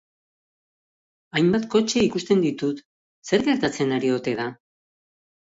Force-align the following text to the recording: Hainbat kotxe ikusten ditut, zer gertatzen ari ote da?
Hainbat 1.39 1.67
kotxe 1.75 2.03
ikusten 2.05 2.41
ditut, 2.47 2.81
zer 3.33 3.45
gertatzen 3.51 3.95
ari 4.01 4.13
ote 4.17 4.35
da? 4.43 4.49